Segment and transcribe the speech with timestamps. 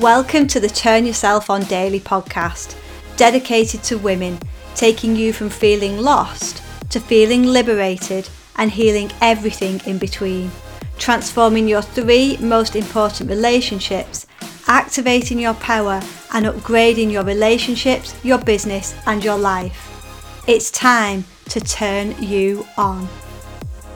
[0.00, 2.74] Welcome to the Turn Yourself On Daily podcast,
[3.18, 4.38] dedicated to women,
[4.74, 8.26] taking you from feeling lost to feeling liberated
[8.56, 10.50] and healing everything in between,
[10.96, 14.26] transforming your three most important relationships,
[14.68, 16.00] activating your power,
[16.32, 20.42] and upgrading your relationships, your business, and your life.
[20.48, 23.06] It's time to turn you on.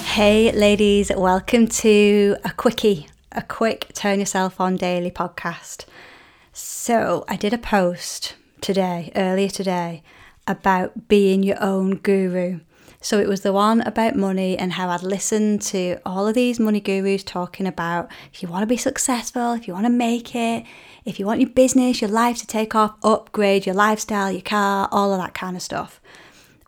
[0.00, 5.84] Hey, ladies, welcome to a quickie, a quick Turn Yourself On Daily podcast.
[6.54, 10.02] So, I did a post today, earlier today,
[10.46, 12.60] about being your own guru.
[13.02, 16.58] So it was the one about money and how I'd listened to all of these
[16.58, 20.34] money gurus talking about if you want to be successful, if you want to make
[20.34, 20.64] it,
[21.04, 24.88] if you want your business, your life to take off, upgrade your lifestyle, your car,
[24.90, 26.00] all of that kind of stuff.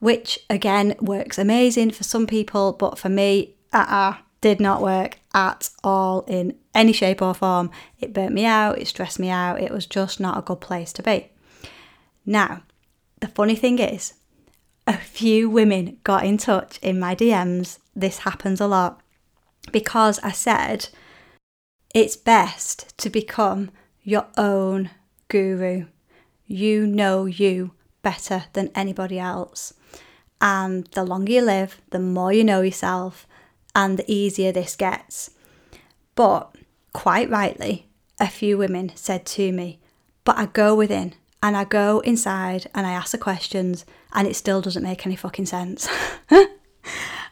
[0.00, 5.18] Which again works amazing for some people, but for me, uh uh did not work
[5.34, 7.70] at all in any shape or form.
[7.98, 10.92] It burnt me out, it stressed me out, it was just not a good place
[10.94, 11.30] to be.
[12.24, 12.62] Now,
[13.20, 14.14] the funny thing is,
[14.86, 17.78] a few women got in touch in my DMs.
[17.94, 19.00] This happens a lot
[19.70, 20.88] because I said
[21.94, 23.70] it's best to become
[24.02, 24.90] your own
[25.28, 25.86] guru.
[26.46, 29.74] You know you better than anybody else.
[30.40, 33.26] And the longer you live, the more you know yourself,
[33.74, 35.30] and the easier this gets.
[36.14, 36.54] But
[36.92, 37.86] quite rightly,
[38.20, 39.78] a few women said to me,
[40.24, 44.36] But I go within and I go inside and I ask the questions and it
[44.36, 45.88] still doesn't make any fucking sense.
[46.30, 46.56] and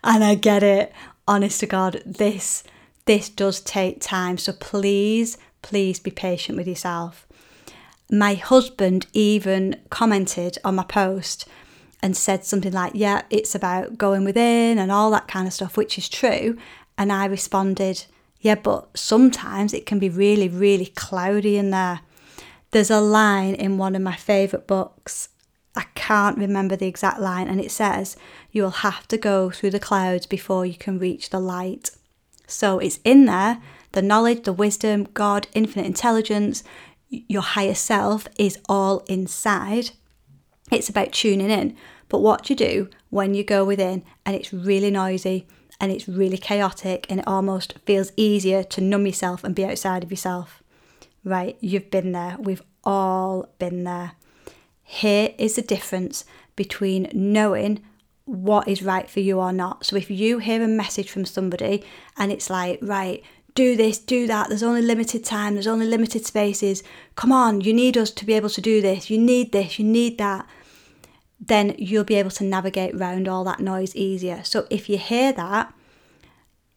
[0.05, 0.93] I get it.
[1.29, 2.63] Honest to God, this
[3.07, 4.37] this does take time.
[4.37, 7.27] So please, please be patient with yourself.
[8.11, 11.49] My husband even commented on my post
[12.03, 15.77] and said something like, Yeah, it's about going within and all that kind of stuff,
[15.77, 16.57] which is true.
[16.99, 18.05] And I responded,
[18.41, 22.01] Yeah, but sometimes it can be really, really cloudy in there.
[22.71, 25.29] There's a line in one of my favourite books.
[25.75, 28.17] I can't remember the exact line, and it says,
[28.51, 31.91] You will have to go through the clouds before you can reach the light.
[32.47, 33.61] So it's in there
[33.93, 36.63] the knowledge, the wisdom, God, infinite intelligence,
[37.09, 39.91] your higher self is all inside.
[40.71, 41.77] It's about tuning in.
[42.09, 45.47] But what you do when you go within and it's really noisy
[45.81, 50.03] and it's really chaotic and it almost feels easier to numb yourself and be outside
[50.05, 50.63] of yourself
[51.27, 51.59] right?
[51.61, 52.37] You've been there.
[52.39, 54.13] We've all been there.
[54.83, 57.83] Here is the difference between knowing
[58.25, 59.85] what is right for you or not.
[59.85, 61.85] So if you hear a message from somebody
[62.17, 63.23] and it's like, right,
[63.55, 66.83] do this, do that, there's only limited time, there's only limited spaces,
[67.17, 69.85] come on, you need us to be able to do this, you need this, you
[69.85, 70.47] need that,
[71.47, 74.43] then you'll be able to navigate around all that noise easier.
[74.45, 75.73] So if you hear that,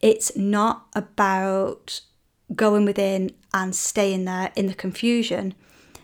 [0.01, 2.01] it's not about
[2.55, 5.53] going within and staying there in the confusion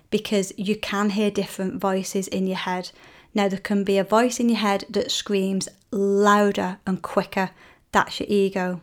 [0.09, 2.91] because you can hear different voices in your head.
[3.33, 7.51] Now, there can be a voice in your head that screams louder and quicker.
[7.91, 8.81] That's your ego.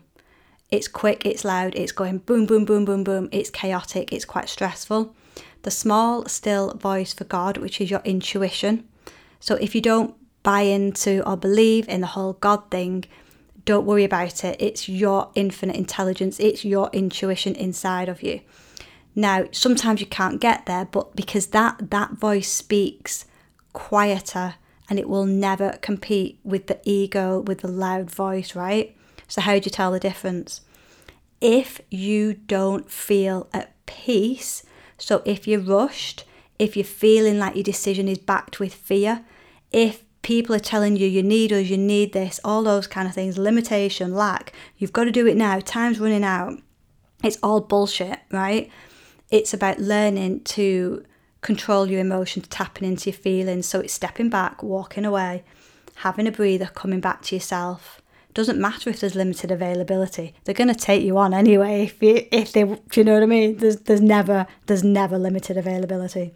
[0.70, 3.28] It's quick, it's loud, it's going boom, boom, boom, boom, boom.
[3.30, 5.14] It's chaotic, it's quite stressful.
[5.62, 8.88] The small, still voice for God, which is your intuition.
[9.42, 10.14] So, if you don't
[10.44, 13.06] buy into or believe in the whole God thing,
[13.64, 14.56] don't worry about it.
[14.60, 18.40] It's your infinite intelligence, it's your intuition inside of you.
[19.16, 23.24] Now, sometimes you can't get there, but because that that voice speaks
[23.72, 24.54] quieter
[24.88, 28.96] and it will never compete with the ego with the loud voice, right?
[29.26, 30.60] So how do you tell the difference?
[31.40, 34.62] If you don't feel at peace,
[34.98, 36.26] so if you're rushed,
[36.60, 39.24] if you're feeling like your decision is backed with fear,
[39.72, 43.14] if people are telling you you need us, you need this, all those kind of
[43.14, 46.58] things, limitation, lack, you've got to do it now, time's running out.
[47.24, 48.70] It's all bullshit, right?
[49.30, 51.04] It's about learning to
[51.40, 53.66] control your emotions, tapping into your feelings.
[53.66, 55.44] So it's stepping back, walking away,
[55.96, 58.00] having a breather, coming back to yourself.
[58.34, 60.34] Doesn't matter if there's limited availability.
[60.44, 61.84] They're going to take you on anyway.
[61.84, 63.58] If you, if they, do you know what I mean?
[63.58, 66.32] There's, there's never, there's never limited availability.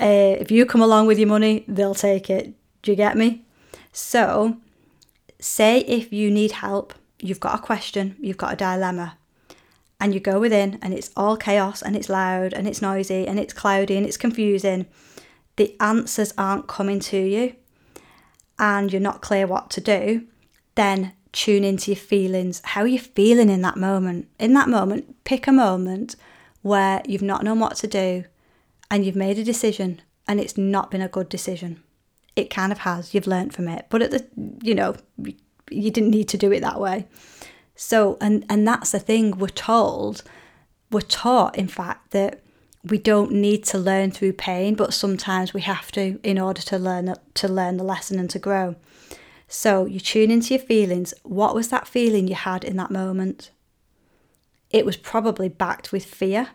[0.00, 2.54] Uh, if you come along with your money, they'll take it.
[2.82, 3.44] Do you get me?
[3.92, 4.56] So,
[5.38, 9.18] say if you need help, you've got a question, you've got a dilemma,
[10.00, 13.38] and you go within and it's all chaos and it's loud and it's noisy and
[13.38, 14.86] it's cloudy and it's confusing,
[15.56, 17.54] the answers aren't coming to you
[18.58, 20.26] and you're not clear what to do,
[20.76, 22.62] then tune into your feelings.
[22.64, 24.28] How are you feeling in that moment?
[24.38, 26.16] In that moment, pick a moment
[26.62, 28.24] where you've not known what to do
[28.90, 31.82] and you've made a decision and it's not been a good decision
[32.36, 33.14] it kind of has.
[33.14, 34.26] You've learned from it, but at the
[34.62, 34.96] you know
[35.70, 37.06] you didn't need to do it that way.
[37.74, 40.22] So and and that's the thing we're told,
[40.90, 42.42] we're taught in fact that
[42.82, 46.78] we don't need to learn through pain, but sometimes we have to in order to
[46.78, 48.76] learn to learn the lesson and to grow.
[49.48, 51.12] So you tune into your feelings.
[51.24, 53.50] What was that feeling you had in that moment?
[54.70, 56.50] It was probably backed with fear.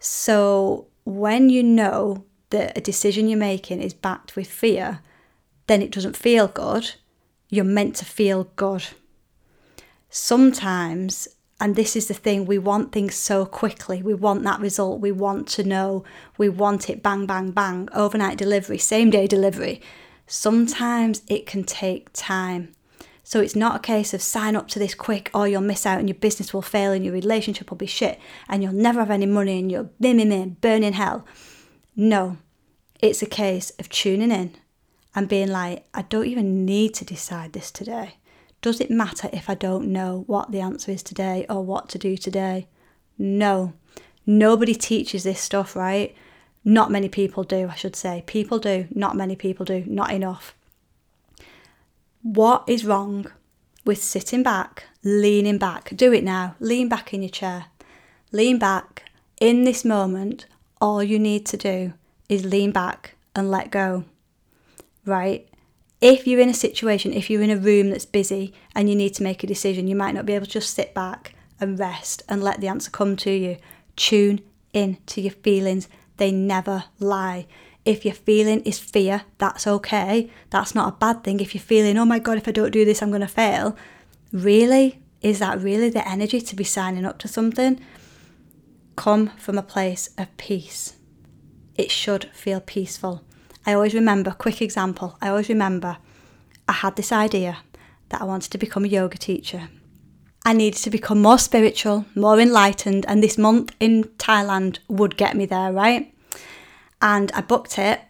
[0.00, 5.00] So when you know that a decision you're making is backed with fear,
[5.66, 6.92] then it doesn't feel good.
[7.48, 8.84] You're meant to feel good.
[10.10, 11.28] Sometimes
[11.62, 14.02] and this is the thing we want things so quickly.
[14.02, 15.00] We want that result.
[15.00, 16.02] We want to know.
[16.36, 17.88] We want it bang, bang, bang.
[17.94, 19.80] Overnight delivery, same day delivery.
[20.26, 22.72] Sometimes it can take time.
[23.32, 25.98] So it's not a case of sign up to this quick or you'll miss out
[25.98, 29.10] and your business will fail and your relationship will be shit and you'll never have
[29.10, 31.24] any money and you'll bim, bim, burn in hell.
[31.96, 32.36] No,
[33.00, 34.58] it's a case of tuning in
[35.14, 38.18] and being like, I don't even need to decide this today.
[38.60, 41.98] Does it matter if I don't know what the answer is today or what to
[41.98, 42.68] do today?
[43.16, 43.72] No.
[44.26, 46.14] Nobody teaches this stuff, right?
[46.66, 48.24] Not many people do, I should say.
[48.26, 50.54] People do, not many people do, not enough.
[52.22, 53.26] What is wrong
[53.84, 55.92] with sitting back, leaning back?
[55.96, 56.54] Do it now.
[56.60, 57.66] Lean back in your chair.
[58.30, 59.04] Lean back.
[59.40, 60.46] In this moment,
[60.80, 61.94] all you need to do
[62.28, 64.04] is lean back and let go.
[65.04, 65.48] Right?
[66.02, 69.14] if you're in a situation, if you're in a room that's busy and you need
[69.14, 72.24] to make a decision, you might not be able to just sit back and rest
[72.28, 73.56] and let the answer come to you.
[73.94, 74.40] Tune
[74.72, 77.46] in to your feelings, they never lie.
[77.84, 80.30] If your feeling is fear, that's okay.
[80.50, 81.40] That's not a bad thing.
[81.40, 83.76] If you're feeling, oh my God, if I don't do this, I'm going to fail,
[84.32, 85.00] really?
[85.20, 87.80] Is that really the energy to be signing up to something?
[88.96, 90.96] Come from a place of peace.
[91.76, 93.24] It should feel peaceful.
[93.64, 95.98] I always remember, quick example, I always remember
[96.68, 97.58] I had this idea
[98.08, 99.68] that I wanted to become a yoga teacher.
[100.44, 105.36] I needed to become more spiritual, more enlightened, and this month in Thailand would get
[105.36, 106.12] me there, right?
[107.02, 108.00] And I booked it,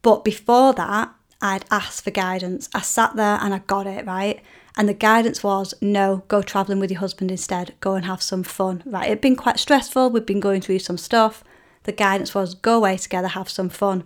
[0.00, 2.68] but before that, I'd asked for guidance.
[2.74, 4.40] I sat there and I got it, right?
[4.76, 8.42] And the guidance was no, go travelling with your husband instead, go and have some
[8.42, 9.06] fun, right?
[9.06, 11.44] It'd been quite stressful, we'd been going through some stuff.
[11.82, 14.04] The guidance was go away together, have some fun.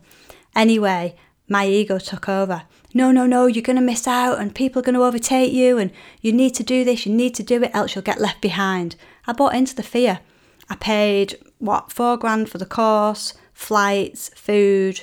[0.57, 1.15] Anyway,
[1.49, 2.63] my ego took over.
[2.95, 5.79] No, no, no, you're going to miss out and people are going to overtake you
[5.79, 8.41] and you need to do this, you need to do it, else you'll get left
[8.41, 8.97] behind.
[9.27, 10.21] I bought into the fear.
[10.69, 15.01] I paid, what, four grand for the course, flights, food,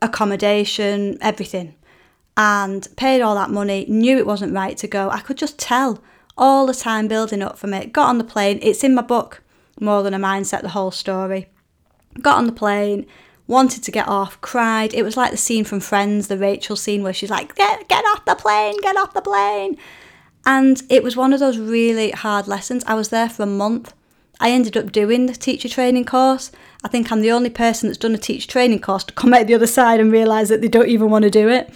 [0.00, 1.74] accommodation, everything.
[2.36, 5.10] And paid all that money, knew it wasn't right to go.
[5.10, 6.00] I could just tell
[6.38, 7.92] all the time building up from it.
[7.92, 9.42] Got on the plane, it's in my book,
[9.80, 11.48] More Than a Mindset, the whole story.
[12.22, 13.04] Got on the plane,
[13.48, 14.94] wanted to get off, cried.
[14.94, 18.04] It was like the scene from Friends, the Rachel scene where she's like, get, get
[18.04, 19.76] off the plane, get off the plane.
[20.44, 22.84] And it was one of those really hard lessons.
[22.86, 23.92] I was there for a month.
[24.38, 26.52] I ended up doing the teacher training course.
[26.84, 29.46] I think I'm the only person that's done a teacher training course to come out
[29.46, 31.72] the other side and realise that they don't even want to do it.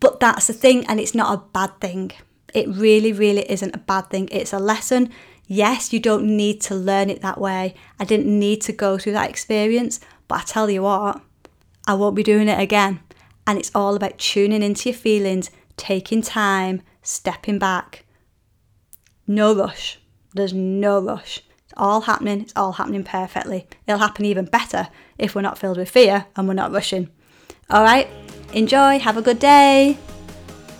[0.00, 2.12] But that's the thing, and it's not a bad thing.
[2.52, 4.28] It really, really isn't a bad thing.
[4.30, 5.10] It's a lesson.
[5.46, 7.74] Yes, you don't need to learn it that way.
[7.98, 11.22] I didn't need to go through that experience, but I tell you what,
[11.86, 13.00] I won't be doing it again.
[13.46, 18.04] And it's all about tuning into your feelings, taking time, stepping back.
[19.26, 19.98] No rush.
[20.34, 21.42] There's no rush.
[21.72, 22.42] It's all happening.
[22.42, 23.66] It's all happening perfectly.
[23.86, 27.08] It'll happen even better if we're not filled with fear and we're not rushing.
[27.70, 28.08] All right,
[28.52, 28.98] enjoy.
[28.98, 29.96] Have a good day.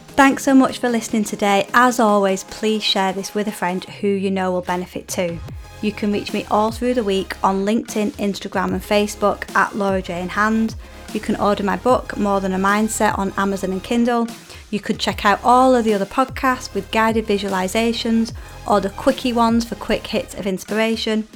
[0.09, 1.67] Thanks so much for listening today.
[1.73, 5.39] As always, please share this with a friend who you know will benefit too.
[5.81, 10.03] You can reach me all through the week on LinkedIn, Instagram, and Facebook at Laura
[10.03, 10.75] Jane Hand.
[11.15, 14.27] You can order my book, More Than a Mindset, on Amazon and Kindle.
[14.73, 18.33] You could check out all of the other podcasts with guided visualizations
[18.67, 21.29] or the quickie ones for quick hits of inspiration.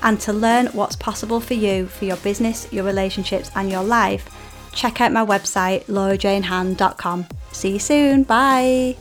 [0.00, 4.30] And to learn what's possible for you for your business, your relationships, and your life,
[4.72, 7.26] check out my website, laurajanehand.com.
[7.50, 8.22] See you soon.
[8.22, 8.96] Bye.